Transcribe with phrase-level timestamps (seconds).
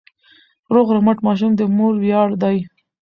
[0.73, 2.57] روغ رمټ ماشوم د مور ویاړ دی.